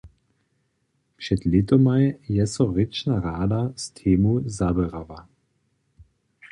Před 1.17 1.43
lětomaj 1.45 2.13
je 2.27 2.47
so 2.47 2.75
rěčna 2.77 3.19
rada 3.21 3.73
z 3.75 3.89
temu 3.89 4.49
zaběrała. 4.49 5.29